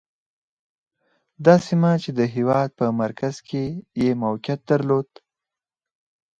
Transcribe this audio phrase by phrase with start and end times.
[1.45, 3.63] دا سیمه چې د هېواد په مرکز کې
[4.01, 5.09] یې موقعیت درلود.